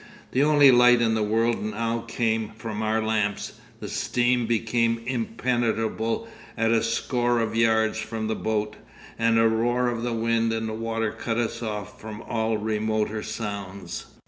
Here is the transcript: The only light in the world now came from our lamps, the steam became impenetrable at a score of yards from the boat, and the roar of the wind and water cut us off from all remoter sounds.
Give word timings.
The 0.31 0.41
only 0.41 0.71
light 0.71 0.99
in 0.99 1.13
the 1.13 1.21
world 1.21 1.61
now 1.63 1.99
came 2.07 2.53
from 2.57 2.81
our 2.81 3.03
lamps, 3.03 3.59
the 3.79 3.87
steam 3.87 4.47
became 4.47 4.99
impenetrable 5.05 6.27
at 6.57 6.71
a 6.71 6.81
score 6.81 7.39
of 7.39 7.55
yards 7.55 7.99
from 7.99 8.25
the 8.27 8.33
boat, 8.35 8.77
and 9.19 9.37
the 9.37 9.47
roar 9.47 9.89
of 9.89 10.01
the 10.01 10.13
wind 10.13 10.53
and 10.53 10.79
water 10.79 11.11
cut 11.11 11.37
us 11.37 11.61
off 11.61 12.01
from 12.01 12.23
all 12.23 12.57
remoter 12.57 13.21
sounds. 13.21 14.07